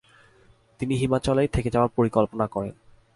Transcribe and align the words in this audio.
তিনি 0.79 0.93
হিমাচলেই 0.95 1.49
থেকে 1.51 1.69
যাওয়ার 1.69 1.91
পরিকল্পনা 1.97 2.45
করেন। 2.47 2.73